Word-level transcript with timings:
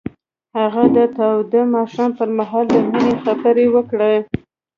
هغه 0.57 0.83
د 0.97 0.97
تاوده 1.17 1.61
ماښام 1.75 2.11
پر 2.19 2.29
مهال 2.37 2.65
د 2.73 2.77
مینې 2.89 3.13
خبرې 3.23 3.65
وکړې. 3.75 4.15